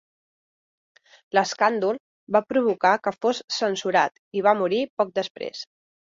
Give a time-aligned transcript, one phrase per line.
[1.37, 1.99] L'escàndol
[2.37, 5.63] va provocar que fos censurat, i va morir poc després.